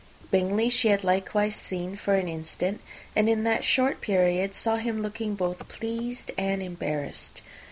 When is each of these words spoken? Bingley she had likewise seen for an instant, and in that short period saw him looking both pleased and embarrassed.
Bingley 0.31 0.67
she 0.67 0.87
had 0.87 1.03
likewise 1.03 1.55
seen 1.55 1.95
for 1.95 2.15
an 2.15 2.27
instant, 2.27 2.81
and 3.15 3.29
in 3.29 3.43
that 3.43 3.63
short 3.63 4.01
period 4.01 4.55
saw 4.55 4.77
him 4.77 5.03
looking 5.03 5.35
both 5.35 5.59
pleased 5.67 6.31
and 6.39 6.63
embarrassed. 6.63 7.43